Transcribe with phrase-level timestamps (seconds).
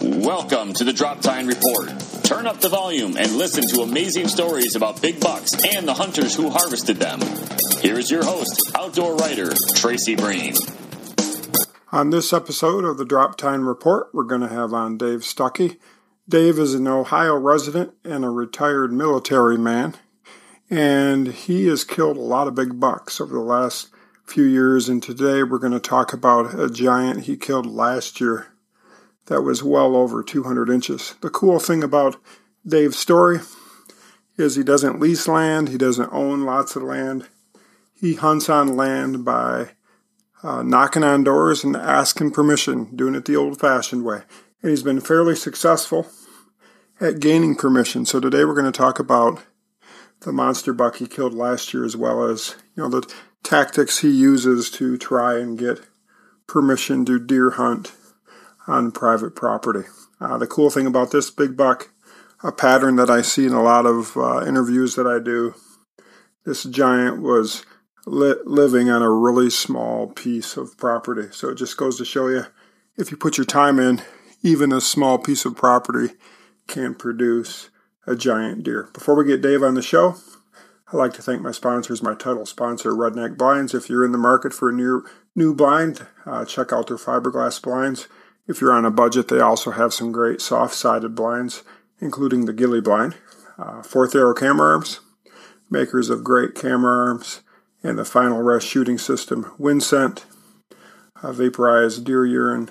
[0.00, 1.88] Welcome to the Drop-Tine Report.
[2.22, 6.36] Turn up the volume and listen to amazing stories about big bucks and the hunters
[6.36, 7.20] who harvested them.
[7.80, 10.54] Here is your host, outdoor writer Tracy Breen.
[11.90, 15.78] On this episode of the Drop-Tine Report, we're going to have on Dave Stuckey.
[16.28, 19.94] Dave is an Ohio resident and a retired military man,
[20.70, 23.88] and he has killed a lot of big bucks over the last
[24.24, 24.88] few years.
[24.88, 28.52] And today we're going to talk about a giant he killed last year
[29.28, 31.14] that was well over 200 inches.
[31.20, 32.16] The cool thing about
[32.66, 33.40] Dave's story
[34.36, 37.26] is he doesn't lease land, he doesn't own lots of land.
[37.94, 39.70] He hunts on land by
[40.42, 44.22] uh, knocking on doors and asking permission, doing it the old fashioned way.
[44.62, 46.06] And he's been fairly successful
[47.00, 48.06] at gaining permission.
[48.06, 49.42] So today we're going to talk about
[50.20, 54.10] the monster buck he killed last year as well as, you know, the tactics he
[54.10, 55.80] uses to try and get
[56.46, 57.92] permission to deer hunt
[58.68, 59.88] on private property.
[60.20, 61.90] Uh, the cool thing about this big buck,
[62.44, 65.54] a pattern that I see in a lot of uh, interviews that I do,
[66.44, 67.64] this giant was
[68.06, 71.28] li- living on a really small piece of property.
[71.32, 72.44] So it just goes to show you
[72.96, 74.02] if you put your time in,
[74.42, 76.14] even a small piece of property
[76.66, 77.70] can produce
[78.06, 78.88] a giant deer.
[78.92, 80.16] Before we get Dave on the show,
[80.92, 83.74] I'd like to thank my sponsors, my title sponsor, Redneck Blinds.
[83.74, 85.04] If you're in the market for a new,
[85.36, 88.08] new blind, uh, check out their fiberglass blinds.
[88.48, 91.62] If you're on a budget, they also have some great soft sided blinds,
[92.00, 93.14] including the Gilly blind.
[93.58, 95.00] Uh, Fourth Arrow Camera Arms,
[95.68, 97.42] makers of great camera arms,
[97.82, 100.24] and the Final Rest shooting system, Winscent,
[101.22, 102.70] uh, vaporized deer urine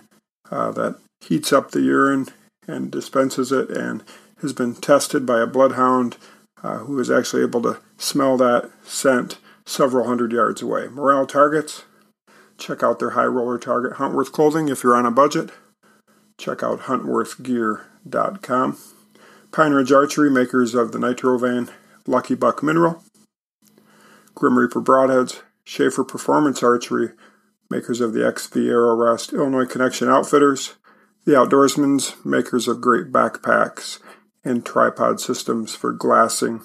[0.50, 2.28] uh, that heats up the urine
[2.68, 4.04] and dispenses it, and
[4.42, 6.18] has been tested by a bloodhound
[6.64, 10.88] uh, who is actually able to smell that scent several hundred yards away.
[10.88, 11.84] Morrell targets,
[12.58, 15.52] check out their high roller target Huntworth clothing if you're on a budget
[16.38, 18.78] check out huntworthgear.com.
[19.52, 21.70] Pine Ridge Archery, makers of the Nitro Vane
[22.06, 23.04] Lucky Buck Mineral.
[24.36, 27.12] Grim Reaper Broadheads, Schaefer Performance Archery,
[27.70, 30.76] makers of the XV Arrow Rest, Illinois Connection Outfitters,
[31.26, 34.00] The Outdoorsmans, makers of great backpacks
[34.44, 36.62] and tripod systems for glassing,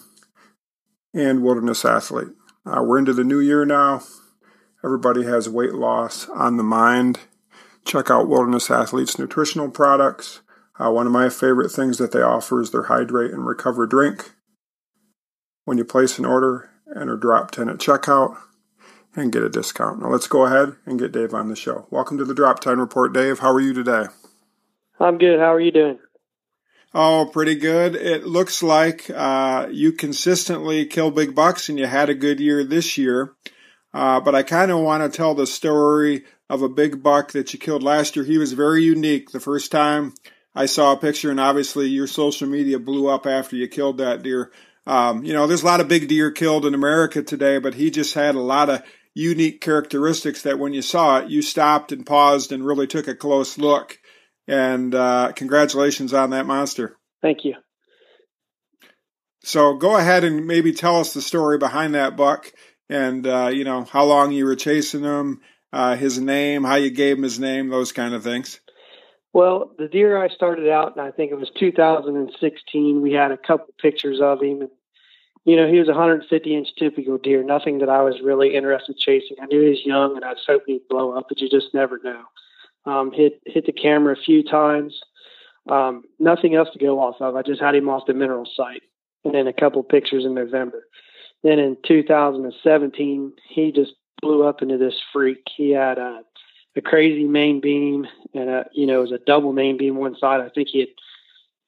[1.15, 2.29] and Wilderness Athlete.
[2.65, 4.03] Uh, we're into the new year now.
[4.85, 7.21] Everybody has weight loss on the mind
[7.85, 10.41] check out Wilderness Athletes nutritional products.
[10.79, 14.33] Uh, one of my favorite things that they offer is their Hydrate and Recover drink.
[15.65, 18.37] When you place an order, enter drop 10 at checkout
[19.15, 20.01] and get a discount.
[20.01, 21.87] Now let's go ahead and get Dave on the show.
[21.91, 23.41] Welcome to the Drop-Tine Report, Dave.
[23.41, 24.07] How are you today?
[24.99, 25.39] I'm good.
[25.39, 25.99] How are you doing?
[26.95, 27.95] Oh, pretty good.
[27.95, 32.65] It looks like uh, you consistently kill big bucks and you had a good year
[32.65, 33.35] this year.
[33.95, 37.51] Uh, but I kind of want to tell the story of a big buck that
[37.55, 38.27] you killed last year.
[38.27, 39.31] He was very unique.
[39.31, 40.13] The first time
[40.55, 44.23] I saw a picture, and obviously your social media blew up after you killed that
[44.23, 44.53] deer.
[44.87, 47.91] Um, you know, there's a lot of big deer killed in America today, but he
[47.91, 48.83] just had a lot of
[49.15, 53.15] unique characteristics that when you saw it, you stopped and paused and really took a
[53.15, 53.99] close look.
[54.47, 56.99] And uh, congratulations on that monster.
[57.23, 57.55] Thank you.
[59.43, 62.53] So go ahead and maybe tell us the story behind that buck
[62.91, 65.41] and, uh, you know, how long you were chasing him
[65.73, 68.61] uh, his name, how you gave him his name, those kind of things?
[69.33, 73.01] Well, the deer I started out, and I think it was 2016.
[73.01, 74.71] We had a couple pictures of him, and
[75.45, 77.43] you know he was a 150 inch typical deer.
[77.43, 79.37] Nothing that I was really interested in chasing.
[79.41, 81.73] I knew he was young, and I was hoping he'd blow up, but you just
[81.73, 82.23] never know.
[82.85, 85.01] Um, hit hit the camera a few times.
[85.71, 87.37] Um, nothing else to go off of.
[87.37, 88.83] I just had him off the mineral site,
[89.25, 90.85] and then a couple pictures in November.
[91.43, 95.47] Then in 2017, he just blew up into this freak.
[95.55, 96.23] He had a,
[96.77, 100.17] a crazy main beam and a, you know, it was a double main beam one
[100.17, 100.41] side.
[100.41, 100.89] I think he had,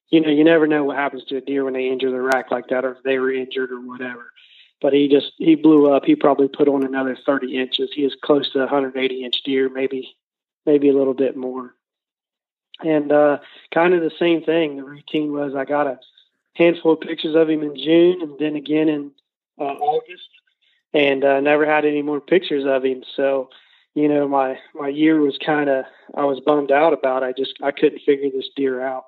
[0.09, 2.51] you know, you never know what happens to a deer when they injure the rack
[2.51, 4.31] like that or if they were injured or whatever.
[4.81, 6.05] But he just, he blew up.
[6.05, 7.91] He probably put on another 30 inches.
[7.93, 10.17] He was close to a 180 inch deer, maybe,
[10.65, 11.75] maybe a little bit more.
[12.81, 13.39] And uh,
[13.73, 14.77] kind of the same thing.
[14.77, 15.99] The routine was I got a
[16.55, 19.11] handful of pictures of him in June and then again in
[19.59, 20.29] uh, August
[20.95, 23.03] and uh, never had any more pictures of him.
[23.17, 23.51] So,
[23.95, 25.85] you know, my my year was kind of
[26.17, 27.25] I was bummed out about.
[27.25, 29.05] I just I couldn't figure this deer out.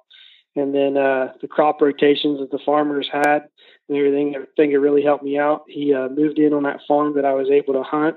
[0.56, 3.42] And then uh, the crop rotations that the farmers had
[3.88, 5.64] and everything, I think it really helped me out.
[5.68, 8.16] He uh, moved in on that farm that I was able to hunt.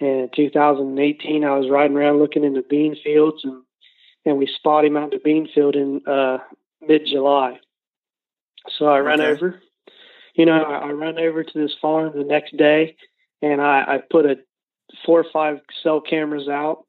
[0.00, 3.62] And in 2018, I was riding around looking in the bean fields, and
[4.24, 6.38] and we spot him out in the bean field in uh,
[6.80, 7.58] mid July.
[8.78, 9.30] So I ran okay.
[9.30, 9.60] over
[10.38, 12.96] you know, I, I run over to this farm the next day
[13.42, 14.36] and I, I put a
[15.04, 16.86] four or five cell cameras out.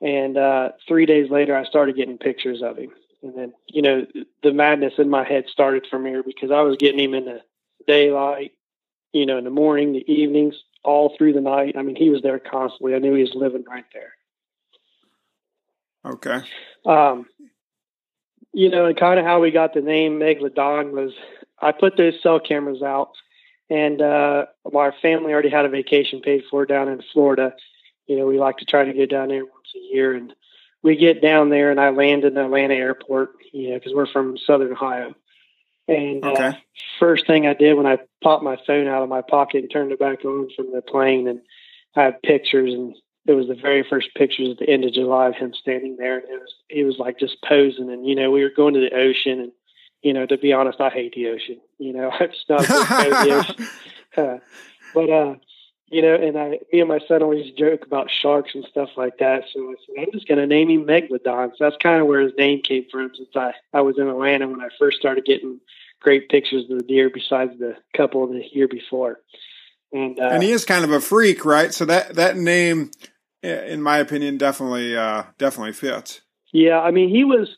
[0.00, 2.90] And uh, three days later, I started getting pictures of him.
[3.22, 4.04] And then, you know,
[4.42, 7.40] the madness in my head started from here because I was getting him in the
[7.86, 8.50] daylight,
[9.12, 11.76] you know, in the morning, the evenings, all through the night.
[11.78, 12.96] I mean, he was there constantly.
[12.96, 14.12] I knew he was living right there.
[16.04, 16.40] Okay.
[16.84, 17.26] Um,
[18.52, 21.12] you know, and kind of how we got the name Megalodon was
[21.62, 23.12] I put those cell cameras out,
[23.70, 27.54] and uh, our family already had a vacation paid for down in Florida.
[28.06, 30.34] You know, we like to try to get down there once a year, and
[30.82, 33.30] we get down there, and I land in the Atlanta airport.
[33.52, 35.14] You know, because we're from Southern Ohio.
[35.88, 36.46] And uh, okay.
[36.46, 36.52] uh,
[36.98, 39.92] first thing I did when I popped my phone out of my pocket and turned
[39.92, 41.40] it back on from the plane, and
[41.96, 42.94] I had pictures, and
[43.26, 46.18] it was the very first pictures at the end of July of him standing there,
[46.18, 48.80] and it was he was like just posing, and you know we were going to
[48.80, 49.52] the ocean, and
[50.02, 51.60] you know to be honest, I hate the ocean.
[51.78, 53.68] You know, I'm just not the ocean.
[54.14, 54.36] Uh,
[54.92, 55.34] but uh,
[55.86, 59.16] you know, and I, me and my son always joke about sharks and stuff like
[59.20, 59.44] that.
[59.50, 61.52] So I said, I'm just going to name him Megalodon.
[61.52, 63.10] So that's kind of where his name came from.
[63.16, 65.60] Since I I was in Atlanta when I first started getting
[65.98, 69.20] great pictures of the deer, besides the couple the year before.
[69.94, 71.72] And, uh, and he is kind of a freak, right?
[71.72, 72.90] So that that name
[73.42, 76.20] in my opinion, definitely uh, definitely fits.
[76.52, 77.56] Yeah, I mean, he was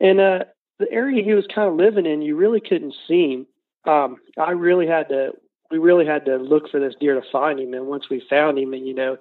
[0.00, 0.44] in uh,
[0.78, 2.22] the area he was kind of living in.
[2.22, 3.46] You really couldn't see him.
[3.92, 5.32] Um, I really had to.
[5.70, 7.74] We really had to look for this deer to find him.
[7.74, 9.16] And once we found him, and you know,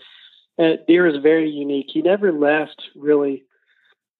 [0.57, 1.87] and deer is very unique.
[1.91, 3.43] He never left really.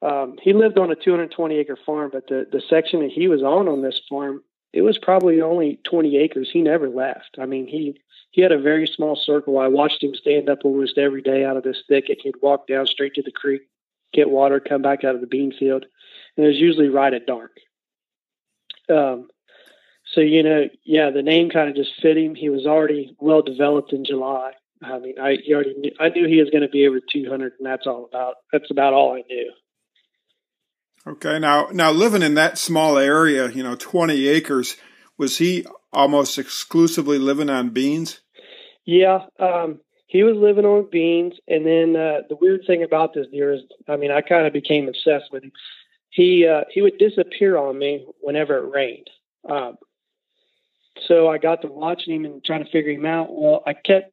[0.02, 3.42] Um, he lived on a 220 acre farm, but the the section that he was
[3.42, 4.44] on on this farm,
[4.74, 6.50] it was probably only 20 acres.
[6.52, 7.38] He never left.
[7.40, 8.00] I mean, he
[8.32, 9.60] he had a very small circle.
[9.60, 12.20] I watched him stand up almost every day out of this thicket.
[12.22, 13.62] He'd walk down straight to the creek,
[14.12, 15.86] get water, come back out of the bean field,
[16.38, 17.52] and it was usually right at dark.
[18.90, 19.28] Um,
[20.14, 22.36] so you know, yeah, the name kind of just fit him.
[22.36, 24.52] He was already well developed in July.
[24.82, 27.54] I mean, I he already knew, I knew he was going to be over 200,
[27.58, 29.52] and that's all about that's about all I knew.
[31.06, 34.78] Okay, now now living in that small area, you know, 20 acres,
[35.18, 38.22] was he almost exclusively living on beans?
[38.86, 43.28] Yeah, um, he was living on beans, and then uh, the weird thing about this
[43.32, 45.52] deer is, I mean, I kind of became obsessed with him.
[46.14, 49.10] He uh, he would disappear on me whenever it rained.
[49.50, 49.78] Um,
[51.08, 53.28] so I got to watching him and trying to figure him out.
[53.32, 54.12] Well, I kept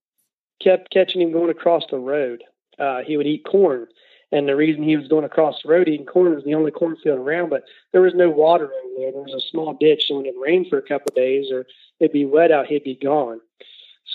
[0.62, 2.42] kept catching him going across the road.
[2.78, 3.86] Uh, he would eat corn,
[4.32, 7.18] and the reason he was going across the road eating corn was the only cornfield
[7.18, 9.12] around, but there was no water over there.
[9.12, 11.66] There was a small ditch, so when it rained for a couple of days or
[11.98, 13.40] it'd be wet out, he'd be gone.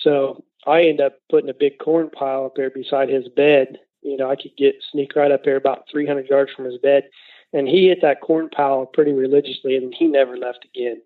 [0.02, 3.78] So I end up putting a big corn pile up there beside his bed.
[4.02, 7.10] You know, I could get sneak right up there about 300 yards from his bed,
[7.54, 11.02] and he hit that corn pile pretty religiously, and he never left again.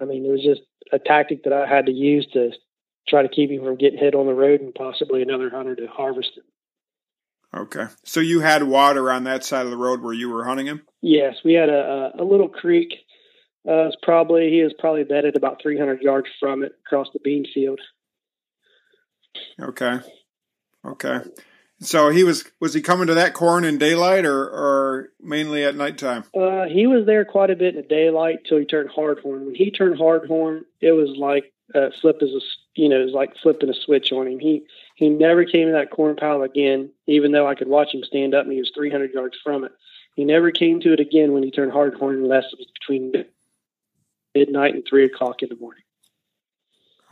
[0.00, 0.62] I mean, it was just
[0.92, 2.50] a tactic that I had to use to
[3.08, 5.86] try to keep him from getting hit on the road and possibly another hunter to
[5.86, 6.44] harvest him.
[7.54, 10.66] Okay, so you had water on that side of the road where you were hunting
[10.66, 10.82] him.
[11.00, 12.92] Yes, we had a, a little creek.
[13.66, 17.44] Uh, it's probably he was probably bedded about 300 yards from it across the bean
[17.52, 17.80] field.
[19.60, 19.98] Okay.
[20.86, 21.18] Okay.
[21.80, 25.76] So he was was he coming to that corn in daylight or or mainly at
[25.76, 26.24] nighttime?
[26.34, 29.46] Uh, he was there quite a bit in the daylight till he turned hardhorn.
[29.46, 32.40] When he turned hardhorn, it was like uh, flip as a
[32.74, 34.40] you know it was like flipping a switch on him.
[34.40, 34.66] He
[34.96, 38.34] he never came to that corn pile again, even though I could watch him stand
[38.34, 39.72] up and he was 300 yards from it.
[40.16, 43.12] He never came to it again when he turned hardhorn unless it was between
[44.34, 45.84] midnight and three o'clock in the morning.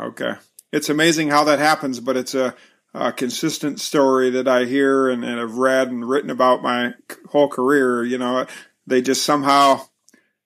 [0.00, 0.32] Okay
[0.72, 2.54] it's amazing how that happens, but it's a,
[2.96, 6.94] a consistent story that I hear and, and have read and written about my
[7.30, 8.04] whole career.
[8.04, 8.46] You know,
[8.86, 9.82] they just somehow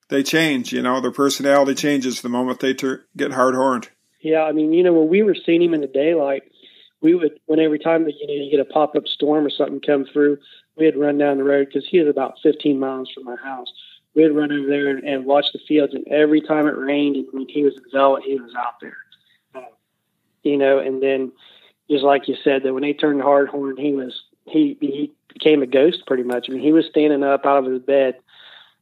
[0.09, 0.73] they change.
[0.73, 3.89] You know, their personality changes the moment they ter- get hard horned.
[4.21, 6.43] Yeah, I mean, you know, when we were seeing him in the daylight,
[7.01, 9.51] we would when every time that you know you get a pop up storm or
[9.51, 10.39] something come through,
[10.77, 13.73] we'd run down the road because he was about 15 miles from our house.
[14.15, 17.17] We'd run over there and, and watch the fields, and every time it rained
[17.49, 18.97] he was in zealot, he was out there
[19.55, 19.61] uh,
[20.43, 21.33] you know, and then
[21.91, 25.67] just like you said, that when he turned hardhorn, he was he he became a
[25.67, 26.47] ghost pretty much.
[26.49, 28.17] I mean, he was standing up out of his bed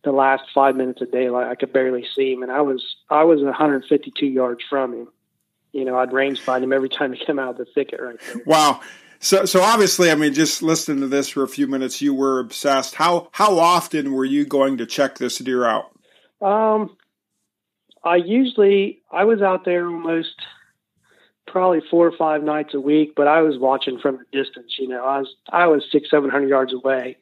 [0.04, 1.48] the last five minutes of daylight.
[1.48, 5.08] I could barely see him, and I was I was 152 yards from him.
[5.72, 8.18] You know, I'd range find him every time he came out of the thicket right
[8.20, 8.42] there.
[8.46, 8.80] Wow.
[9.20, 12.38] So, so obviously, I mean, just listening to this for a few minutes, you were
[12.38, 12.94] obsessed.
[12.94, 15.90] How how often were you going to check this deer out?
[16.40, 16.96] Um,
[18.04, 20.34] I usually I was out there almost
[21.50, 24.76] probably four or five nights a week, but I was watching from the distance.
[24.78, 27.16] You know, I was I was six, seven hundred yards away,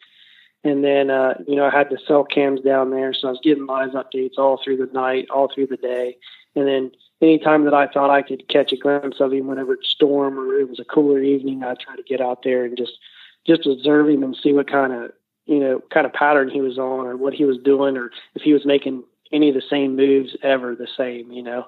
[0.65, 3.41] and then uh, you know I had the cell cams down there, so I was
[3.43, 6.17] getting live updates all through the night, all through the day,
[6.55, 6.93] and then
[7.23, 10.59] anytime that I thought I could catch a glimpse of him, whenever it's storm or
[10.59, 12.99] it was a cooler evening, I try to get out there and just
[13.47, 15.13] just observe him and see what kind of
[15.47, 18.43] you know, kind of pattern he was on or what he was doing or if
[18.43, 21.67] he was making any of the same moves ever the same, you know.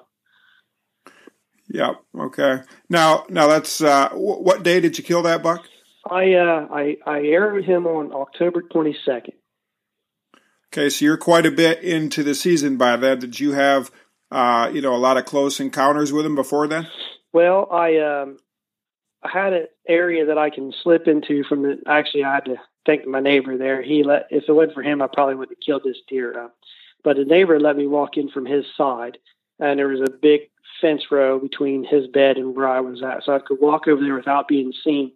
[1.69, 1.93] Yeah.
[2.17, 2.61] Okay.
[2.89, 5.65] Now, now that's uh, w- what day did you kill that buck?
[6.09, 9.35] I uh, I I aired him on October twenty second.
[10.71, 13.19] Okay, so you're quite a bit into the season by then.
[13.19, 13.89] Did you have,
[14.31, 16.87] uh, you know, a lot of close encounters with him before then?
[17.33, 18.37] Well, I um,
[19.23, 21.77] I had an area that I can slip into from the.
[21.87, 23.81] Actually, I had to thank my neighbor there.
[23.81, 24.27] He let.
[24.31, 26.45] If it went for him, I probably would have killed this deer.
[26.45, 26.49] Uh,
[27.03, 29.17] but the neighbor let me walk in from his side,
[29.59, 30.41] and there was a big
[30.81, 34.01] fence row between his bed and where I was at, so I could walk over
[34.01, 35.11] there without being seen.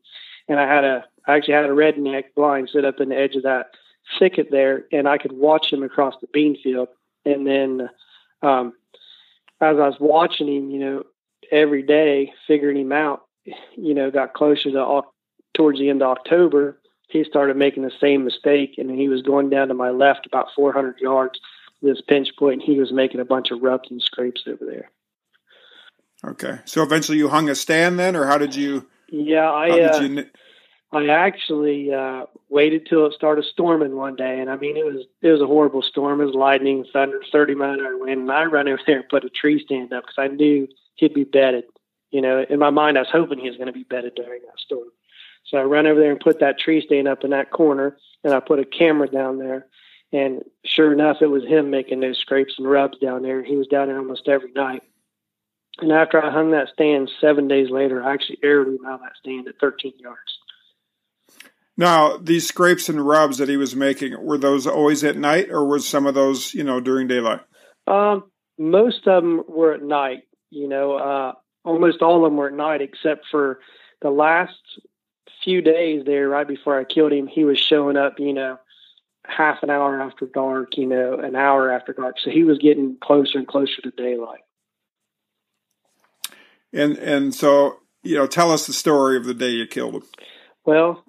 [0.47, 1.05] And I had a.
[1.25, 3.71] I actually had a redneck blind set up in the edge of that
[4.19, 6.89] thicket there, and I could watch him across the bean field.
[7.25, 7.89] And then,
[8.41, 8.73] um,
[9.61, 11.03] as I was watching him, you know,
[11.51, 13.23] every day, figuring him out,
[13.75, 15.01] you know, got closer to
[15.53, 19.49] towards the end of October, he started making the same mistake, and he was going
[19.49, 21.39] down to my left about 400 yards.
[21.81, 24.89] This pinch point, and he was making a bunch of rubs and scrapes over there.
[26.25, 28.87] Okay, so eventually you hung a stand then, or how did you?
[29.09, 29.69] Yeah, I.
[29.69, 30.25] Uh, you...
[30.93, 35.05] I actually uh, waited till it started storming one day, and I mean it was
[35.21, 36.21] it was a horrible storm.
[36.21, 39.09] It was lightning, thunder, thirty mile an hour wind, and I ran over there and
[39.09, 41.65] put a tree stand up because I knew he'd be bedded.
[42.11, 44.41] You know, in my mind, I was hoping he was going to be bedded during
[44.43, 44.89] that storm.
[45.45, 48.33] So I ran over there and put that tree stand up in that corner, and
[48.33, 49.65] I put a camera down there.
[50.11, 53.43] And sure enough, it was him making those scrapes and rubs down there.
[53.43, 54.83] He was down there almost every night.
[55.79, 58.99] And after I hung that stand, seven days later, I actually aired him out of
[59.01, 60.19] that stand at 13 yards.
[61.75, 65.65] Now, these scrapes and rubs that he was making, were those always at night or
[65.65, 67.41] was some of those, you know, during daylight?
[67.87, 68.25] Um,
[68.59, 71.33] most of them were at night, you know, uh,
[71.65, 73.59] almost all of them were at night except for
[74.01, 74.53] the last
[75.43, 78.59] few days there, right before I killed him, he was showing up, you know,
[79.25, 82.17] half an hour after dark, you know, an hour after dark.
[82.23, 84.41] So he was getting closer and closer to daylight.
[86.73, 90.03] And and so, you know, tell us the story of the day you killed him.
[90.65, 91.03] Well,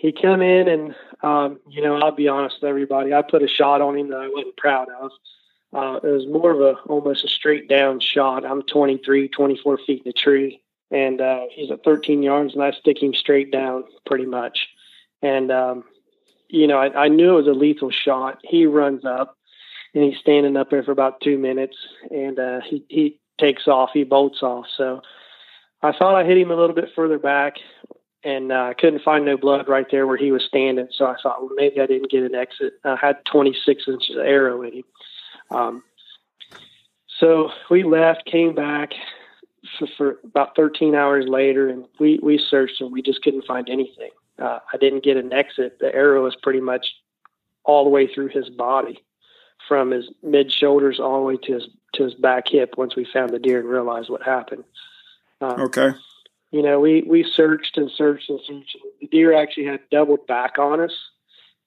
[0.00, 3.48] he come in and um, you know I'll be honest with everybody I put a
[3.48, 5.10] shot on him that I wasn't proud of.
[5.72, 8.44] Uh, it was more of a almost a straight down shot.
[8.44, 12.72] I'm 23, 24 feet in the tree, and uh, he's at 13 yards, and I
[12.72, 14.68] stick him straight down pretty much.
[15.22, 15.84] And um,
[16.48, 18.38] you know I, I knew it was a lethal shot.
[18.42, 19.36] He runs up,
[19.94, 21.76] and he's standing up there for about two minutes,
[22.10, 23.90] and uh, he he takes off.
[23.92, 24.66] He bolts off.
[24.76, 25.02] So
[25.82, 27.56] I thought I hit him a little bit further back
[28.22, 30.88] and uh, I uh, couldn't find no blood right there where he was standing.
[30.92, 32.74] So I thought, well, maybe I didn't get an exit.
[32.84, 34.84] I had 26 inches of arrow in him.
[35.50, 35.82] Um,
[37.18, 38.92] so we left, came back
[39.78, 43.68] for, for, about 13 hours later, and we, we searched and we just couldn't find
[43.68, 44.10] anything.
[44.38, 45.78] Uh, I didn't get an exit.
[45.80, 46.94] The arrow was pretty much
[47.64, 49.02] all the way through his body,
[49.68, 52.74] from his mid shoulders all the way to his to his back hip.
[52.76, 54.64] Once we found the deer and realized what happened.
[55.40, 55.92] Uh, okay
[56.50, 58.76] you know, we we searched and searched and searched.
[59.00, 60.94] The deer actually had doubled back on us,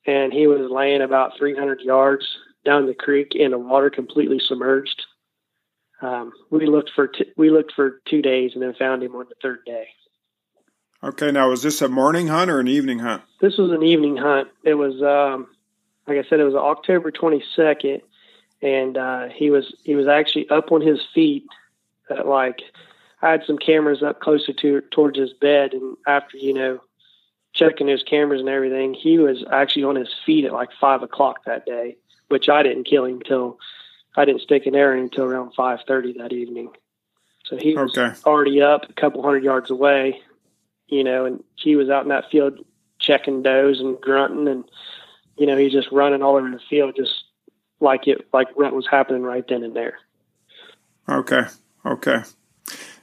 [0.06, 2.26] and he was laying about 300 yards
[2.66, 5.04] down the creek in the water, completely submerged.
[6.02, 9.28] Um, we looked for t- we looked for two days and then found him on
[9.30, 9.88] the third day.
[11.02, 13.24] Okay, now was this a morning hunt or an evening hunt?
[13.40, 14.48] This was an evening hunt.
[14.64, 15.48] It was, um,
[16.08, 18.02] like I said, it was October 22nd,
[18.64, 21.46] and uh, he was he was actually up on his feet
[22.10, 22.62] at like
[23.22, 26.80] I had some cameras up closer to towards his bed, and after you know
[27.54, 31.44] checking his cameras and everything, he was actually on his feet at like five o'clock
[31.46, 31.98] that day,
[32.30, 33.60] which I didn't kill him till
[34.16, 36.70] I didn't stick an arrow until around five thirty that evening.
[37.46, 38.16] So he was okay.
[38.26, 40.22] already up a couple hundred yards away,
[40.88, 42.66] you know, and he was out in that field
[42.98, 44.64] checking does and grunting, and
[45.38, 47.23] you know he's just running all over the field, just
[47.84, 49.98] like it like what was happening right then and there.
[51.08, 51.42] Okay,
[51.86, 52.24] okay.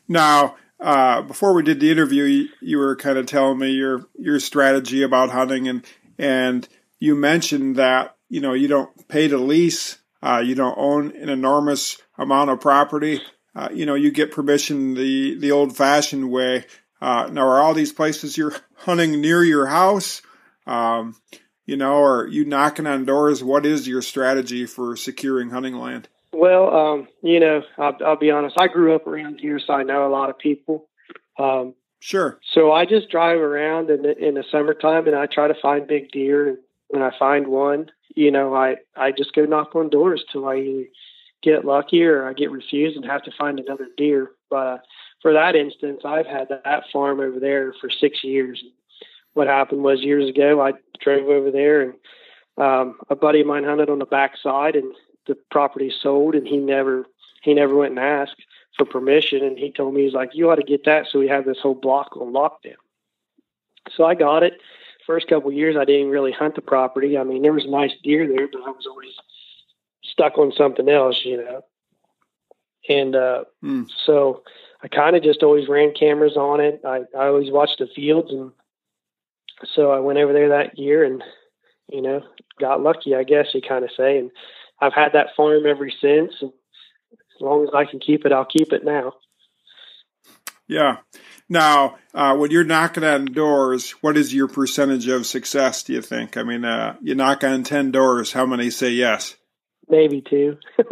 [0.09, 4.07] Now, uh, before we did the interview, you, you were kind of telling me your
[4.19, 5.85] your strategy about hunting, and
[6.19, 6.67] and
[6.99, 11.29] you mentioned that you know you don't pay to lease, uh, you don't own an
[11.29, 13.21] enormous amount of property.
[13.55, 16.65] Uh, you know, you get permission the the old fashioned way.
[17.01, 20.23] Uh, now, are all these places you're hunting near your house?
[20.67, 21.17] Um,
[21.67, 23.45] you know, are you knocking on doors?
[23.45, 26.09] What is your strategy for securing hunting land?
[26.33, 28.57] Well, um, you know, I'll, I'll, be honest.
[28.59, 30.89] I grew up around here, so I know a lot of people.
[31.39, 32.39] Um, sure.
[32.55, 35.87] So I just drive around in the, in the summertime, and I try to find
[35.87, 36.49] big deer.
[36.49, 40.49] And when I find one, you know, I I just go knock on doors till
[40.49, 40.87] I either
[41.43, 44.33] get lucky or I get refused and have to find another deer.
[44.51, 44.79] But uh,
[45.23, 48.63] for that instance, I've had that farm over there for six years.
[49.35, 51.95] What happened was years ago, I drove over there and
[52.59, 54.93] um, a buddy of mine hunted on the backside, and
[55.27, 57.07] the property sold, and he never
[57.43, 58.43] he never went and asked
[58.77, 61.29] for permission, and he told me he's like, you ought to get that, so we
[61.29, 62.77] have this whole block on lockdown.
[63.97, 64.61] So I got it.
[65.07, 67.17] First couple of years, I didn't really hunt the property.
[67.17, 69.15] I mean, there was nice deer there, but I was always
[70.03, 71.63] stuck on something else, you know.
[72.89, 73.89] And uh, mm.
[74.05, 74.43] so
[74.83, 76.81] I kind of just always ran cameras on it.
[76.85, 78.53] I, I always watched the fields, and
[79.75, 81.23] so I went over there that year and
[81.91, 82.23] you know
[82.59, 84.19] got lucky, I guess you kind of say.
[84.19, 84.31] And
[84.81, 86.33] I've had that farm ever since.
[86.41, 86.53] And
[87.13, 89.15] as long as I can keep it, I'll keep it now.
[90.69, 90.99] Yeah.
[91.49, 95.83] Now, uh, when you're knocking on doors, what is your percentage of success?
[95.83, 96.37] Do you think?
[96.37, 99.35] I mean, uh, you knock on ten doors, how many say yes?
[99.89, 100.59] Maybe two.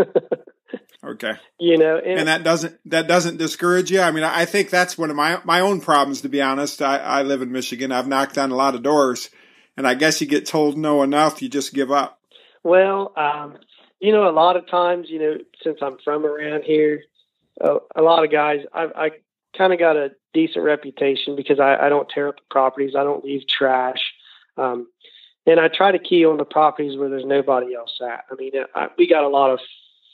[1.05, 1.33] okay.
[1.59, 4.00] You know, and, and, that doesn't that doesn't discourage you.
[4.00, 6.21] I mean, I think that's one of my my own problems.
[6.23, 7.93] To be honest, I, I live in Michigan.
[7.93, 9.31] I've knocked on a lot of doors,
[9.76, 12.21] and I guess you get told no enough, you just give up.
[12.64, 13.59] Well, um,
[14.00, 17.02] you know, a lot of times, you know, since I'm from around here,
[17.61, 19.11] uh, a lot of guys, I, I
[19.57, 22.95] kind of got a decent reputation because I, I don't tear up the properties.
[22.97, 24.00] I don't leave trash.
[24.57, 24.88] Um,
[25.47, 28.25] and I try to key on the properties where there's nobody else at.
[28.31, 29.61] I mean, I, we got a lot of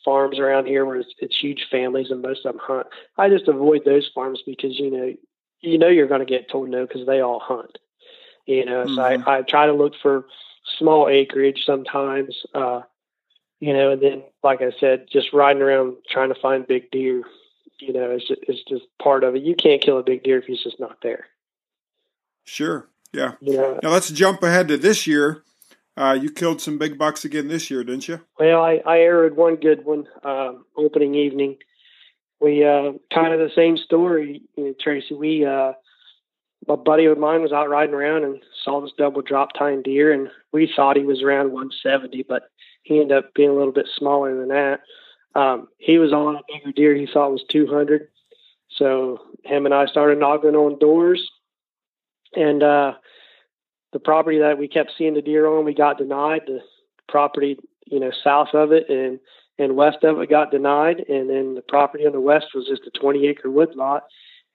[0.05, 2.87] farms around here where it's, it's huge families and most of them hunt.
[3.17, 5.15] I just avoid those farms because, you know,
[5.61, 7.79] you know, you're going to get told no because they all hunt,
[8.47, 8.95] you know, mm-hmm.
[8.95, 9.29] so I, mm-hmm.
[9.29, 10.27] I try to look for
[10.79, 12.83] small acreage sometimes, uh,
[13.61, 17.23] you know, and then, like I said, just riding around trying to find big deer,
[17.81, 19.43] you know, it's just, it's just part of it.
[19.43, 21.27] You can't kill a big deer if he's just not there.
[22.45, 22.89] Sure.
[23.13, 23.35] Yeah.
[23.41, 23.79] yeah.
[23.83, 25.45] now let's jump ahead to this year.
[25.97, 28.21] Uh, you killed some big bucks again this year, didn't you?
[28.39, 31.59] Well, I, I arrowed one good one um, opening evening.
[32.41, 35.15] We uh, kind of the same story, you know, Tracy.
[35.15, 35.73] We uh,
[36.69, 40.13] a buddy of mine was out riding around and saw this double drop tine deer,
[40.13, 42.45] and we thought he was around 170, but
[42.83, 44.81] he ended up being a little bit smaller than that.
[45.35, 48.09] Um, he was on a bigger deer he thought was 200.
[48.71, 51.29] So him and I started knocking on doors.
[52.35, 52.95] And uh,
[53.95, 56.43] the property that we kept seeing the deer on, we got denied.
[56.47, 56.61] The
[57.09, 59.21] property, you know, south of it and,
[59.57, 61.05] and west of it got denied.
[61.09, 64.03] And then the property on the west was just a 20 acre wood lot.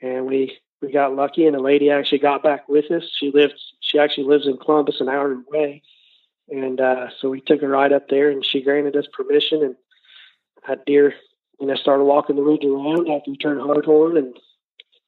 [0.02, 3.04] And we, we got lucky and the lady actually got back with us.
[3.18, 5.84] She lives, she actually lives in Columbus, an hour away.
[6.50, 9.64] And uh, so we took a ride up there, and she granted us permission.
[9.64, 9.76] And
[10.68, 11.14] that deer,
[11.62, 14.36] you know, started walking the ridge around after we turned hard hardhorn, and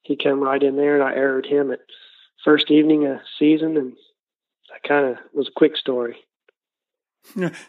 [0.02, 1.80] he came right in there, and I arrowed him at
[2.44, 3.94] first evening of season, and
[4.72, 6.16] that kind of was a quick story.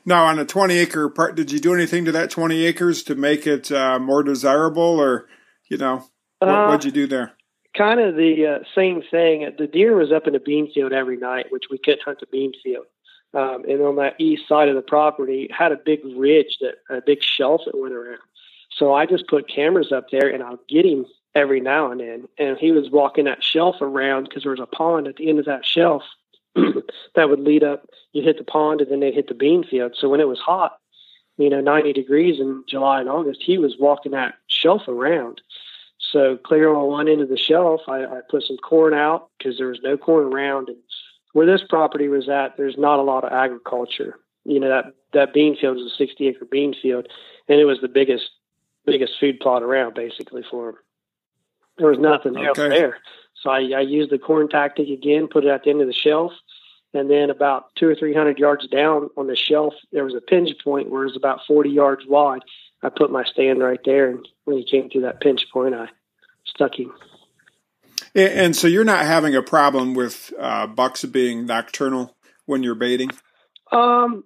[0.03, 3.13] Now, on a 20 acre part, did you do anything to that 20 acres to
[3.13, 5.27] make it uh, more desirable, or
[5.69, 7.33] you know, what, uh, what'd you do there?
[7.77, 9.47] Kind of the uh, same thing.
[9.55, 12.25] The deer was up in a bean field every night, which we couldn't hunt the
[12.25, 12.87] bean field
[13.33, 17.01] um, and on that east side of the property had a big ridge that a
[17.01, 18.19] big shelf that went around.
[18.71, 22.27] So I just put cameras up there, and I'll get him every now and then.
[22.37, 25.39] And he was walking that shelf around because there was a pond at the end
[25.39, 26.03] of that shelf
[27.15, 27.85] that would lead up.
[28.11, 29.95] You'd hit the pond, and then they'd hit the bean field.
[29.97, 30.77] So when it was hot,
[31.37, 35.41] you know, 90 degrees in July and August, he was walking that shelf around.
[36.11, 39.57] So clear on one end of the shelf, I, I put some corn out because
[39.57, 40.77] there was no corn around, and
[41.31, 44.19] where this property was at, there's not a lot of agriculture.
[44.45, 47.07] You know that that bean field is a 60 acre bean field,
[47.47, 48.29] and it was the biggest
[48.85, 50.75] biggest food plot around basically for them.
[51.77, 52.45] There was nothing okay.
[52.45, 52.97] else there,
[53.43, 55.93] so I, I used the corn tactic again, put it at the end of the
[55.93, 56.31] shelf,
[56.93, 60.21] and then about two or three hundred yards down on the shelf, there was a
[60.21, 62.41] pinch point where it was about 40 yards wide.
[62.81, 65.89] I put my stand right there, and when he came to that pinch point, I
[66.45, 66.93] stuck him.
[68.15, 73.09] And so you're not having a problem with uh, bucks being nocturnal when you're baiting?
[73.71, 74.23] Um,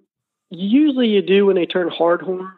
[0.50, 2.52] usually you do when they turn hardhorn.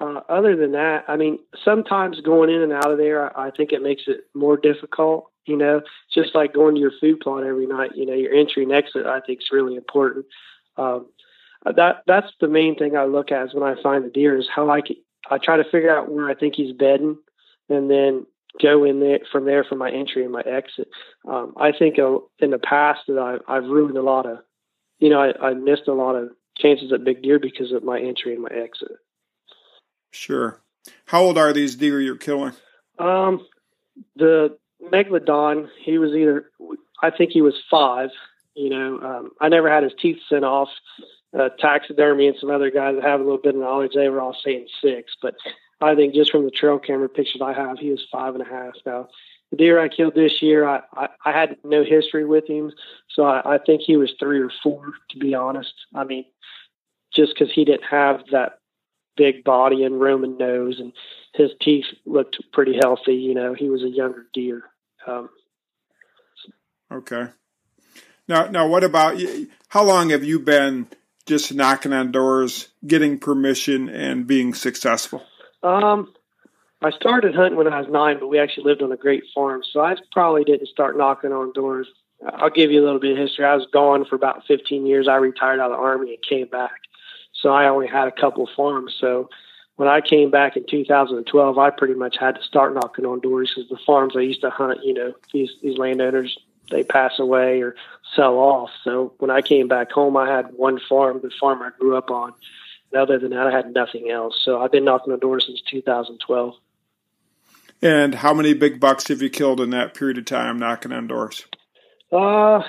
[0.00, 3.50] Uh, other than that, I mean, sometimes going in and out of there, I, I
[3.50, 5.30] think it makes it more difficult.
[5.46, 7.92] You know, just like going to your food plot every night.
[7.94, 10.26] You know, your entry and exit, I think, is really important.
[10.76, 11.06] Um,
[11.64, 14.48] that that's the main thing I look at is when I find the deer is
[14.54, 14.96] how I can,
[15.30, 17.16] I try to figure out where I think he's bedding,
[17.68, 18.26] and then
[18.62, 20.88] go in there from there for my entry and my exit.
[21.26, 24.38] Um, I think uh, in the past that I've, I've ruined a lot of,
[24.98, 27.98] you know, I, I missed a lot of chances at big deer because of my
[27.98, 28.92] entry and my exit.
[30.12, 30.60] Sure.
[31.06, 32.52] How old are these deer you're killing?
[32.98, 33.44] Um,
[34.14, 34.56] the
[34.92, 36.50] megalodon, he was either,
[37.02, 38.10] I think he was five.
[38.54, 40.68] You know, um, I never had his teeth sent off.
[41.36, 44.20] Uh, taxidermy and some other guys that have a little bit of knowledge, they were
[44.20, 45.34] all saying six, but
[45.80, 48.48] I think just from the trail camera pictures I have, he was five and a
[48.48, 48.74] half.
[48.86, 49.08] Now,
[49.50, 52.72] the deer I killed this year, I, I, I had no history with him,
[53.10, 55.74] so I, I think he was three or four, to be honest.
[55.92, 56.24] I mean,
[57.12, 58.60] just because he didn't have that
[59.16, 60.92] big body and Roman nose, and
[61.34, 63.14] his teeth looked pretty healthy.
[63.14, 64.62] You know, he was a younger deer.
[65.06, 65.28] Um,
[66.90, 67.28] okay.
[68.28, 69.48] Now, now, what about you?
[69.68, 70.88] How long have you been
[71.26, 75.22] just knocking on doors, getting permission, and being successful?
[75.62, 76.12] Um,
[76.82, 79.62] I started hunting when I was nine, but we actually lived on a great farm,
[79.72, 81.86] so I probably didn't start knocking on doors.
[82.24, 83.44] I'll give you a little bit of history.
[83.44, 85.08] I was gone for about 15 years.
[85.08, 86.80] I retired out of the army and came back,
[87.32, 88.94] so I only had a couple farms.
[89.00, 89.28] So
[89.76, 93.52] when I came back in 2012, I pretty much had to start knocking on doors
[93.54, 96.38] because the farms I used to hunt, you know, these these landowners
[96.70, 97.76] they pass away or
[98.16, 98.70] sell off.
[98.84, 102.10] So when I came back home, I had one farm, the farm I grew up
[102.10, 102.32] on.
[102.92, 104.40] And other than that, I had nothing else.
[104.44, 106.54] So I've been knocking on doors since 2012.
[107.82, 111.06] And how many big bucks have you killed in that period of time knocking on
[111.06, 111.44] doors?
[112.10, 112.62] Uh,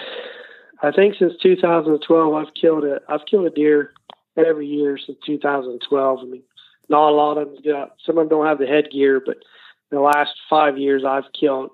[0.82, 3.94] I think since 2012, I've killed a I've killed a deer
[4.36, 6.20] every year since 2012.
[6.20, 6.44] I mean,
[6.90, 7.58] not a lot of them.
[7.64, 9.38] Got, some of them don't have the headgear, but
[9.92, 11.72] the last five years, I've killed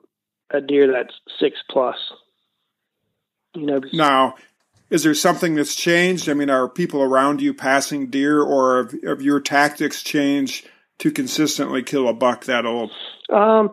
[0.49, 1.97] a deer that's six plus.
[3.55, 3.81] You know.
[3.93, 4.35] Now,
[4.89, 6.29] is there something that's changed?
[6.29, 10.67] I mean, are people around you passing deer, or have, have your tactics changed
[10.99, 12.91] to consistently kill a buck that old?
[13.29, 13.71] Um,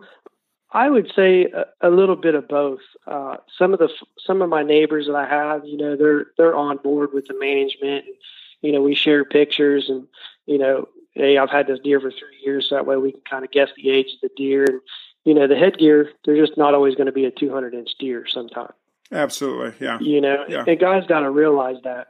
[0.71, 2.79] I would say a, a little bit of both.
[3.05, 3.89] Uh, some of the
[4.25, 7.37] some of my neighbors that I have, you know, they're they're on board with the
[7.39, 8.05] management.
[8.05, 8.15] And,
[8.61, 10.07] you know, we share pictures, and
[10.45, 13.21] you know, hey, I've had this deer for three years, so that way we can
[13.29, 14.65] kind of guess the age of the deer.
[14.67, 14.81] And
[15.25, 18.25] you know, the headgear, they're just not always going to be a 200 inch deer
[18.27, 18.73] sometimes.
[19.11, 19.99] Absolutely, yeah.
[19.99, 20.63] You know, yeah.
[20.65, 22.07] and guys got to realize that.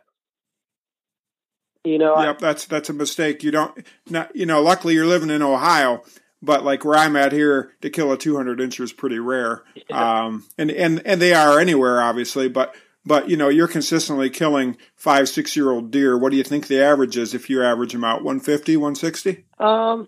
[1.86, 3.44] You know, yep, I, that's that's a mistake.
[3.44, 4.62] You don't, not, you know.
[4.62, 6.04] Luckily, you're living in Ohio,
[6.42, 9.64] but like where I'm at here, to kill a 200 incher is pretty rare.
[9.90, 10.24] Yeah.
[10.26, 14.78] Um, and and and they are anywhere, obviously, but but you know, you're consistently killing
[14.96, 16.18] five, six year old deer.
[16.18, 18.24] What do you think the average is if you average them out?
[18.24, 19.46] 150, 160?
[19.58, 20.08] Um,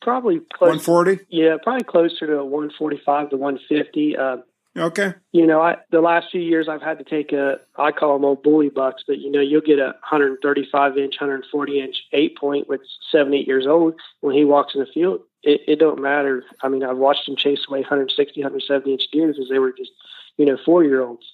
[0.00, 0.86] probably close.
[0.86, 1.26] 140.
[1.28, 4.16] Yeah, probably closer to 145 to 150.
[4.16, 4.36] Uh,
[4.76, 5.14] okay.
[5.32, 8.24] You know, I the last few years I've had to take a I call them
[8.24, 12.68] old bully bucks, but you know, you'll get a 135 inch, 140 inch eight point
[12.68, 12.80] with
[13.10, 15.20] seven, eight years old when he walks in the field.
[15.42, 16.44] It, it don't matter.
[16.62, 19.90] I mean, I've watched him chase away 160, 170 inch deer because they were just,
[20.36, 21.26] you know, four year olds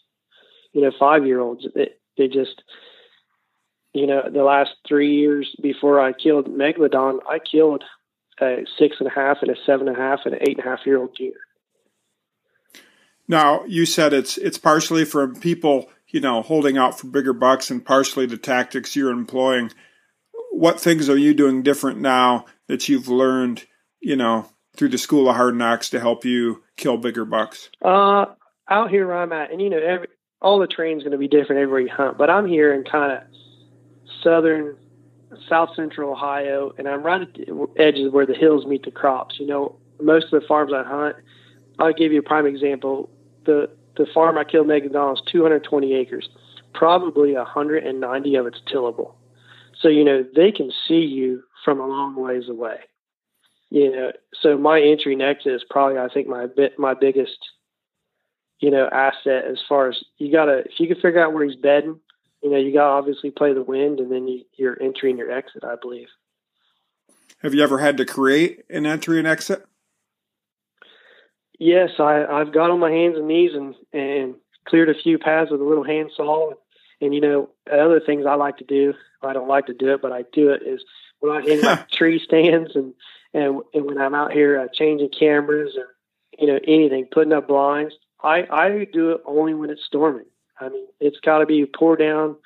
[0.73, 1.67] you know, five year olds.
[1.75, 2.63] They, they just,
[3.93, 7.85] you know, the last three years before I killed Megalodon, I killed
[8.41, 10.67] a six and a half and a seven and a half and an eight and
[10.67, 11.33] a half year old deer.
[13.27, 17.71] Now you said it's it's partially from people, you know, holding out for bigger bucks
[17.71, 19.71] and partially the tactics you're employing.
[20.51, 23.67] What things are you doing different now that you've learned,
[24.01, 27.71] you know, through the school of hard knocks to help you kill bigger bucks?
[27.85, 28.27] Uh,
[28.69, 30.09] out here where I'm at, and you know, every
[30.41, 32.19] all the terrain's going to be different everywhere you hunt.
[32.19, 33.23] But I'm here in kind of
[34.23, 34.77] southern,
[35.49, 39.37] south central Ohio, and I'm right at the edges where the hills meet the crops.
[39.39, 41.17] You know, most of the farms I hunt,
[41.79, 43.11] I'll give you a prime example.
[43.45, 46.29] The the farm I killed Megalodon is 220 acres.
[46.73, 49.17] Probably 190 of it's tillable.
[49.81, 52.79] So you know they can see you from a long ways away.
[53.71, 57.39] You know, so my entry and exit is probably I think my bit my biggest
[58.61, 61.45] you know, asset as far as you got to, if you can figure out where
[61.45, 62.01] he's bedding,
[62.43, 65.31] you know, you got to obviously play the wind and then you, you're entering your
[65.31, 66.09] exit, I believe.
[67.43, 69.65] Have you ever had to create an entry and exit?
[71.59, 74.35] Yes, I, I've got on my hands and knees and, and
[74.67, 76.49] cleared a few paths with a little handsaw.
[76.49, 76.57] And,
[77.01, 80.03] and, you know, other things I like to do, I don't like to do it,
[80.03, 80.85] but I do it is
[81.21, 82.95] when I hang my tree stands and,
[83.35, 85.87] and, and when I'm out here uh, changing cameras or,
[86.39, 90.27] you know, anything, putting up blinds, I I do it only when it's storming.
[90.61, 92.37] I mean, it's got to be pour down.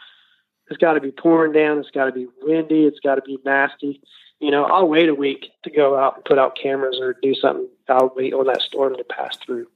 [0.68, 1.78] It's got to be pouring down.
[1.78, 2.84] It's got to be windy.
[2.84, 4.00] It's got to be nasty.
[4.40, 7.34] You know, I'll wait a week to go out and put out cameras or do
[7.34, 7.68] something.
[7.88, 9.66] I'll wait on that storm to pass through.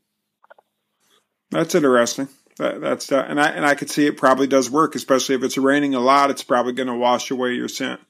[1.51, 2.29] That's interesting.
[2.59, 5.43] That, that's uh, and I and I could see it probably does work, especially if
[5.43, 6.31] it's raining a lot.
[6.31, 8.01] It's probably going to wash away your scent.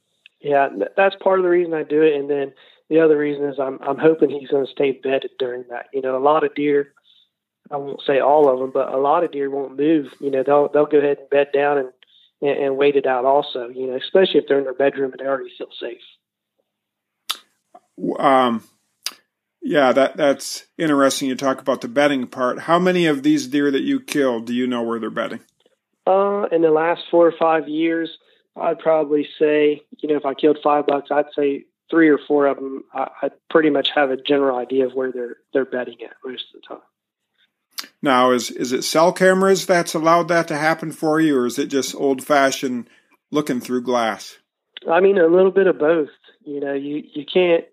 [0.40, 2.52] Yeah, that's part of the reason I do it, and then
[2.88, 5.86] the other reason is I'm I'm hoping he's going to stay bedded during that.
[5.92, 6.92] You know, a lot of deer
[7.70, 10.12] I won't say all of them, but a lot of deer won't move.
[10.20, 11.88] You know, they'll they'll go ahead and bed down and
[12.40, 13.24] and, and wait it out.
[13.24, 16.00] Also, you know, especially if they're in their bedroom and they already feel safe.
[18.18, 18.62] Um,
[19.62, 21.28] yeah, that that's interesting.
[21.28, 22.60] You talk about the bedding part.
[22.60, 25.40] How many of these deer that you killed do you know where they're bedding?
[26.06, 28.16] Uh, in the last four or five years,
[28.54, 32.46] I'd probably say, you know, if I killed five bucks, I'd say three or four
[32.46, 32.84] of them.
[32.94, 36.44] I, I pretty much have a general idea of where they're they're bedding at most
[36.54, 36.84] of the time.
[38.02, 41.58] Now, is is it cell cameras that's allowed that to happen for you, or is
[41.58, 42.88] it just old fashioned
[43.30, 44.38] looking through glass?
[44.90, 46.10] I mean, a little bit of both.
[46.44, 47.64] You know, you you can't.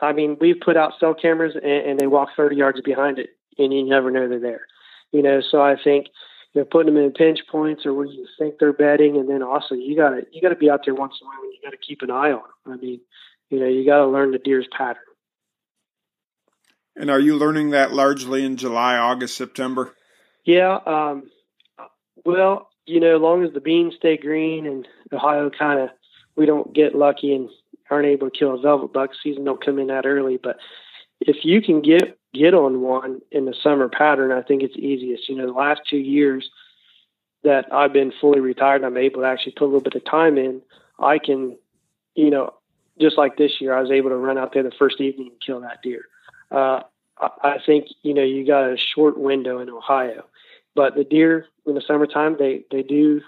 [0.00, 3.30] I mean, we've put out cell cameras and, and they walk 30 yards behind it,
[3.58, 4.66] and you never know they're there.
[5.12, 6.06] You know, so I think
[6.54, 9.42] you know putting them in pinch points or where you think they're bedding, and then
[9.42, 11.42] also you got to you got to be out there once in a while.
[11.42, 12.72] And you got to keep an eye on them.
[12.72, 13.00] I mean,
[13.50, 15.02] you know, you got to learn the deer's pattern.
[16.96, 19.94] And are you learning that largely in July, August, September?
[20.44, 20.78] Yeah.
[20.86, 21.30] Um,
[22.24, 25.90] well, you know, as long as the beans stay green and Ohio kind of,
[26.36, 27.48] we don't get lucky and
[27.90, 30.38] aren't able to kill a velvet buck, season don't come in that early.
[30.42, 30.56] But
[31.20, 35.28] if you can get get on one in the summer pattern, I think it's easiest.
[35.28, 36.50] You know, the last two years
[37.44, 40.38] that I've been fully retired, I'm able to actually put a little bit of time
[40.38, 40.62] in.
[40.98, 41.58] I can,
[42.14, 42.54] you know,
[43.00, 45.40] just like this year, I was able to run out there the first evening and
[45.44, 46.06] kill that deer.
[46.52, 46.82] Uh,
[47.42, 50.24] I think you know you got a short window in Ohio,
[50.74, 53.20] but the deer in the summertime they they do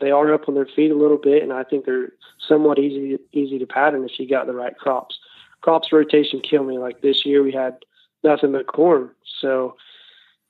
[0.00, 2.12] they are up on their feet a little bit, and I think they're
[2.48, 5.18] somewhat easy easy to pattern if you got the right crops.
[5.60, 6.78] Crops rotation kill me.
[6.78, 7.76] Like this year we had
[8.22, 9.10] nothing but corn,
[9.40, 9.76] so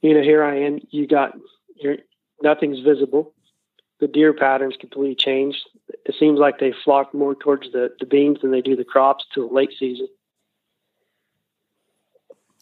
[0.01, 0.79] you know here I am.
[0.91, 1.33] You got
[1.77, 1.97] your
[2.43, 3.35] nothing's visible.
[4.01, 5.69] The deer patterns completely changed.
[5.89, 9.25] It seems like they flock more towards the, the beans than they do the crops
[9.33, 10.09] till late season.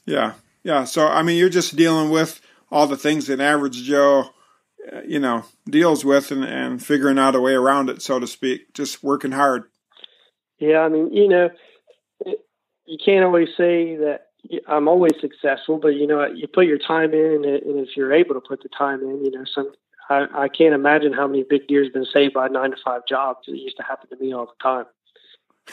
[0.06, 0.84] Yeah, yeah.
[0.84, 4.30] So I mean, you're just dealing with all the things that average Joe,
[4.92, 8.26] uh, you know, deals with, and, and figuring out a way around it, so to
[8.26, 8.72] speak.
[8.74, 9.64] Just working hard.
[10.58, 11.50] Yeah, I mean, you know,
[12.24, 14.28] you can't always say that
[14.68, 18.34] I'm always successful, but you know, you put your time in, and if you're able
[18.34, 19.72] to put the time in, you know, some
[20.08, 23.40] I, I can't imagine how many big deer's been saved by nine to five jobs.
[23.46, 24.86] It used to happen to me all the time.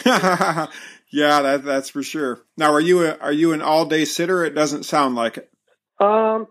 [1.12, 2.42] yeah, that that's for sure.
[2.58, 4.44] Now, are you a, are you an all day sitter?
[4.44, 5.52] It doesn't sound like it.
[6.00, 6.48] Um,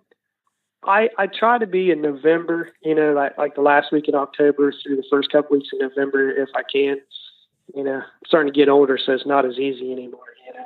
[0.84, 2.70] I I try to be in November.
[2.82, 5.78] You know, like like the last week in October through the first couple weeks in
[5.78, 6.98] November, if I can.
[7.74, 10.20] You know, I'm starting to get older, so it's not as easy anymore.
[10.46, 10.60] You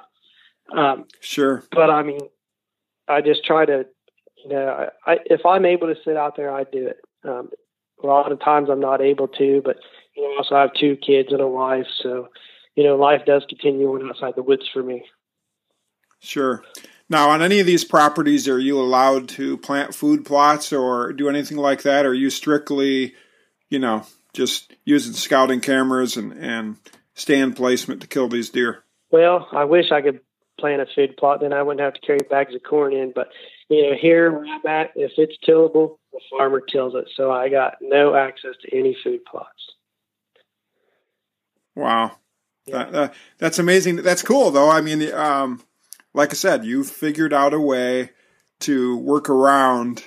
[0.75, 0.83] know.
[0.83, 1.65] Um, sure.
[1.71, 2.21] But I mean,
[3.09, 3.87] I just try to,
[4.45, 7.01] you know, I, I, if I'm able to sit out there, I do it.
[7.25, 7.51] Um,
[8.03, 9.77] a lot of times I'm not able to, but
[10.17, 12.29] you know, also I have two kids and a wife, so
[12.75, 15.05] you know, life does continue on outside the woods for me.
[16.21, 16.63] Sure.
[17.09, 21.29] Now, on any of these properties, are you allowed to plant food plots or do
[21.29, 22.07] anything like that?
[22.07, 23.15] Or are you strictly,
[23.69, 26.77] you know, just using scouting cameras and, and
[27.15, 28.85] stand placement to kill these deer?
[29.11, 30.21] Well, I wish I could
[30.59, 33.13] plant a food plot, then I wouldn't have to carry bags of corn in.
[33.15, 33.29] But,
[33.69, 37.11] you know, here where I'm at, if it's tillable, the farmer tills it.
[37.17, 39.49] So I got no access to any food plots.
[41.75, 42.13] Wow.
[42.67, 42.85] Yeah.
[42.91, 43.97] That, that's amazing.
[43.97, 44.71] That's cool, though.
[44.71, 45.63] I mean, um,
[46.15, 48.11] like I said, you figured out a way
[48.61, 50.05] to work around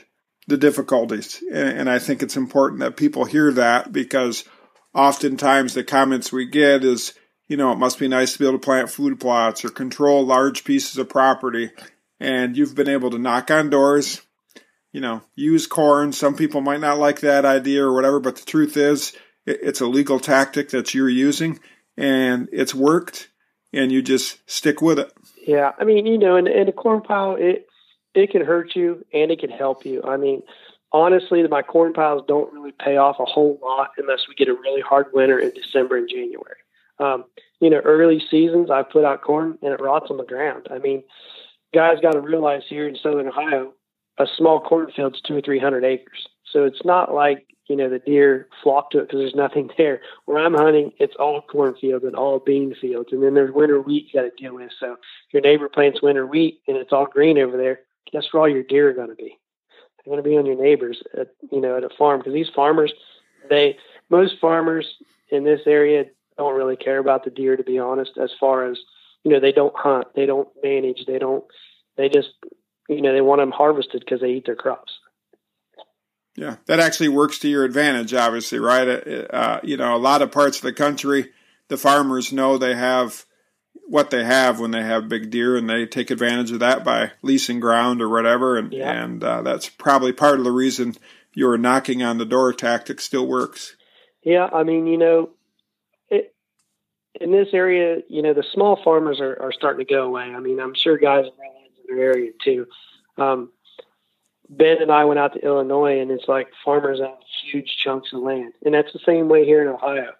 [0.47, 4.45] the difficulties, and, and I think it's important that people hear that because
[4.93, 7.13] oftentimes the comments we get is,
[7.47, 10.25] you know, it must be nice to be able to plant food plots or control
[10.25, 11.71] large pieces of property,
[12.19, 14.21] and you've been able to knock on doors.
[14.93, 16.13] You know, use corn.
[16.13, 19.11] Some people might not like that idea or whatever, but the truth is,
[19.45, 21.59] it's a legal tactic that you're using
[21.97, 23.29] and it's worked
[23.73, 25.11] and you just stick with it.
[25.45, 25.71] Yeah.
[25.79, 27.67] I mean, you know, in, in a corn pile, it,
[28.13, 30.01] it can hurt you and it can help you.
[30.03, 30.41] I mean,
[30.91, 34.53] honestly, my corn piles don't really pay off a whole lot unless we get a
[34.53, 36.57] really hard winter in December and January.
[36.99, 37.25] Um,
[37.59, 40.67] you know, early seasons, I put out corn and it rots on the ground.
[40.71, 41.03] I mean,
[41.73, 43.73] guys got to realize here in Southern Ohio,
[44.17, 46.27] a small cornfield's two or three hundred acres.
[46.51, 50.01] So it's not like you know, the deer flock to it because there's nothing there.
[50.25, 53.09] Where I'm hunting, it's all cornfields and all bean fields.
[53.11, 54.71] And then there's winter wheat you got to deal with.
[54.79, 54.97] So
[55.31, 57.79] your neighbor plants winter wheat and it's all green over there,
[58.11, 59.37] guess where all your deer are going to be?
[59.97, 62.19] They're going to be on your neighbors, at, you know, at a farm.
[62.19, 62.93] Because these farmers,
[63.49, 63.77] they,
[64.09, 64.85] most farmers
[65.29, 66.05] in this area
[66.37, 68.77] don't really care about the deer, to be honest, as far as,
[69.23, 71.43] you know, they don't hunt, they don't manage, they don't,
[71.97, 72.29] they just,
[72.87, 74.91] you know, they want them harvested because they eat their crops.
[76.35, 78.87] Yeah, that actually works to your advantage, obviously, right?
[78.87, 81.31] Uh, you know, a lot of parts of the country,
[81.69, 83.25] the farmers know they have
[83.87, 87.11] what they have when they have big deer, and they take advantage of that by
[87.21, 88.57] leasing ground or whatever.
[88.57, 88.91] And yeah.
[88.91, 90.95] and uh, that's probably part of the reason
[91.33, 93.75] your knocking on the door tactic still works.
[94.23, 95.29] Yeah, I mean, you know,
[96.09, 96.33] it,
[97.21, 100.23] in this area, you know, the small farmers are, are starting to go away.
[100.23, 102.65] I mean, I'm sure guys in their area too.
[103.17, 103.51] Um,
[104.49, 107.17] Ben and I went out to Illinois, and it's like farmers have
[107.51, 110.11] huge chunks of land, and that's the same way here in Ohio.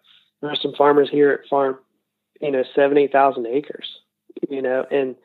[0.41, 1.79] There are some farmers here at farm,
[2.41, 3.87] you know, seven, eight thousand acres,
[4.49, 5.15] you know, and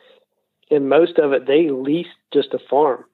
[0.71, 3.05] and most of it they lease just a farm,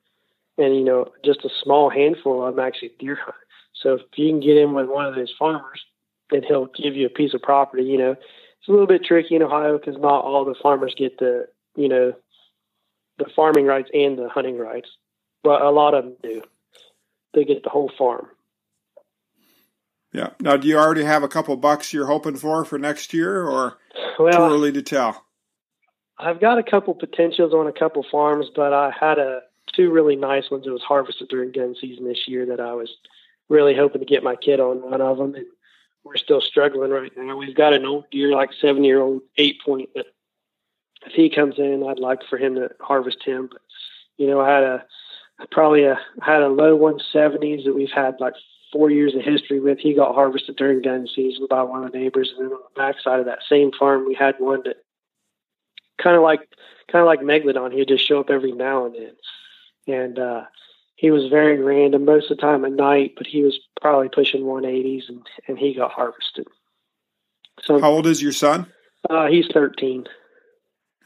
[0.58, 3.36] and you know, just a small handful of them actually deer hunt.
[3.74, 5.84] So if you can get in with one of those farmers,
[6.32, 7.84] and he'll give you a piece of property.
[7.84, 11.18] You know, it's a little bit tricky in Ohio because not all the farmers get
[11.18, 11.46] the
[11.76, 12.12] you know
[13.18, 14.88] the farming rights and the hunting rights,
[15.46, 16.42] but a lot of them do.
[17.32, 18.26] They get the whole farm.
[20.12, 20.30] Yeah.
[20.40, 23.78] Now, do you already have a couple bucks you're hoping for for next year, or
[24.18, 25.24] well, too early to tell?
[26.18, 30.16] I've got a couple potentials on a couple farms, but I had a two really
[30.16, 32.90] nice ones that was harvested during gun season this year that I was
[33.48, 35.46] really hoping to get my kid on one of them, and
[36.02, 37.36] we're still struggling right now.
[37.36, 40.06] We've got an old deer, like seven year old eight point, that
[41.06, 43.48] if he comes in, I'd like for him to harvest him.
[43.52, 43.60] But
[44.16, 44.84] you know, I had a
[45.50, 48.34] probably a had a low 170s that we've had like
[48.72, 49.78] four years of history with.
[49.78, 52.80] He got harvested during gun season by one of the neighbors, and then on the
[52.80, 54.76] backside of that same farm, we had one that
[56.02, 56.40] kind of like
[56.90, 57.72] kind of like Megalodon.
[57.72, 60.44] He'd just show up every now and then, and uh,
[60.96, 64.42] he was very random most of the time at night, but he was probably pushing
[64.42, 66.46] 180s, and and he got harvested.
[67.62, 68.66] So, how old is your son?
[69.08, 70.06] Uh, he's 13.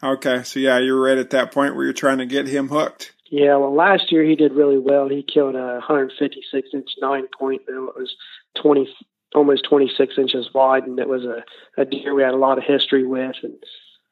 [0.03, 3.13] Okay, so yeah, you're right at that point where you're trying to get him hooked.
[3.31, 5.09] Yeah, well, last year he did really well.
[5.09, 7.63] He killed a 156 inch nine point.
[7.69, 8.17] It was
[8.61, 8.93] 20,
[9.37, 11.45] almost 26 inches wide, and it was a,
[11.81, 13.37] a deer we had a lot of history with.
[13.45, 13.55] And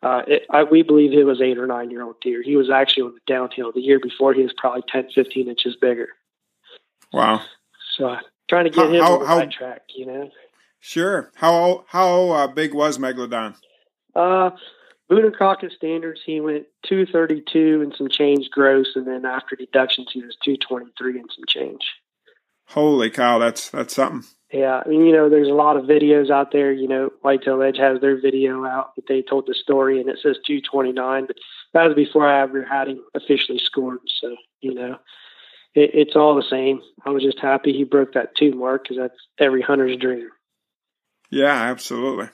[0.04, 2.42] uh, it, I, we believe it was eight or nine year old deer.
[2.44, 3.72] He was actually on the downhill.
[3.72, 6.11] The year before, he was probably 10, 15 inches bigger.
[7.12, 7.42] Wow.
[7.96, 10.31] So uh, trying to get how, him how, on the how, right track, you know.
[10.78, 11.33] Sure.
[11.35, 13.57] How how uh, big was Megalodon?
[14.14, 14.50] Uh,
[15.32, 20.36] Crockett standards, he went 232 and some change gross, and then after deductions, he was
[20.44, 21.82] 223 and some change.
[22.66, 24.28] Holy cow, that's that's something.
[24.52, 26.72] Yeah, I mean, you know, there's a lot of videos out there.
[26.72, 30.18] You know, Whitetail Edge has their video out that they told the story, and it
[30.22, 31.36] says 229, but
[31.72, 34.00] that was before I ever had him officially scored.
[34.20, 34.98] So, you know,
[35.74, 36.80] it, it's all the same.
[37.04, 40.28] I was just happy he broke that two mark because that's every hunter's dream.
[41.30, 42.28] Yeah, absolutely.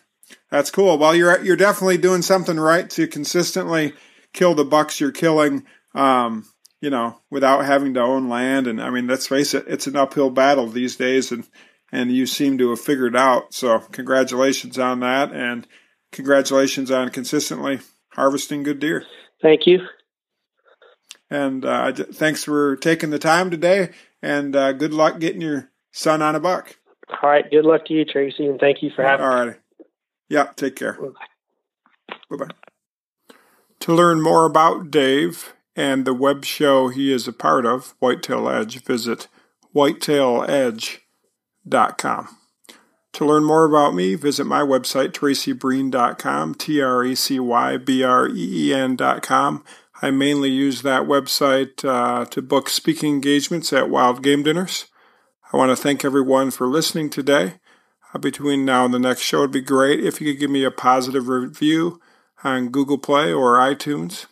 [0.50, 0.98] That's cool.
[0.98, 3.92] Well, you're you're definitely doing something right to consistently
[4.32, 5.64] kill the bucks you're killing.
[5.94, 6.46] Um,
[6.80, 9.96] you know, without having to own land, and I mean, let's face it, it's an
[9.96, 11.46] uphill battle these days, and
[11.90, 13.54] and you seem to have figured out.
[13.54, 15.66] So, congratulations on that, and
[16.12, 19.04] congratulations on consistently harvesting good deer.
[19.40, 19.80] Thank you.
[21.30, 23.90] And uh, thanks for taking the time today,
[24.22, 26.76] and uh, good luck getting your son on a buck.
[27.08, 27.50] All right.
[27.50, 29.48] Good luck to you, Tracy, and thank you for having All right.
[29.48, 29.54] me.
[30.28, 30.98] Yeah, take care.
[32.30, 32.48] Bye bye.
[33.80, 38.48] To learn more about Dave and the web show he is a part of, Whitetail
[38.48, 39.28] Edge, visit
[39.74, 42.38] whitetailedge.com.
[43.12, 48.02] To learn more about me, visit my website, tracybreen.com, T R E C Y B
[48.02, 49.62] R E E N.com.
[50.02, 54.86] I mainly use that website uh, to book speaking engagements at wild game dinners.
[55.52, 57.60] I want to thank everyone for listening today
[58.14, 59.38] Uh, between now and the next show.
[59.38, 62.00] It'd be great if you could give me a positive review
[62.44, 64.26] on Google Play or iTunes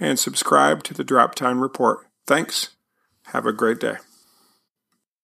[0.00, 2.06] and subscribe to the Drop Tine Report.
[2.26, 2.70] Thanks.
[3.26, 3.96] Have a great day.